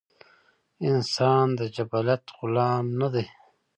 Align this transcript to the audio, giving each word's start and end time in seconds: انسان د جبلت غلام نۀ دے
انسان 0.89 1.45
د 1.59 1.61
جبلت 1.75 2.23
غلام 2.37 2.85
نۀ 2.99 3.07
دے 3.13 3.25